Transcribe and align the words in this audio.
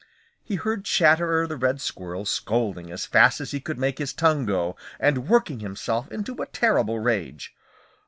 He 0.43 0.55
heard 0.55 0.83
Chatterer 0.83 1.45
the 1.45 1.57
Red 1.57 1.79
Squirrel 1.79 2.25
scolding 2.25 2.89
as 2.91 3.05
fast 3.05 3.39
as 3.39 3.51
he 3.51 3.59
could 3.59 3.77
make 3.77 3.99
his 3.99 4.13
tongue 4.13 4.47
go 4.47 4.75
and 4.99 5.29
working 5.29 5.59
himself 5.59 6.11
into 6.11 6.41
a 6.41 6.47
terrible 6.47 6.97
rage. 6.99 7.53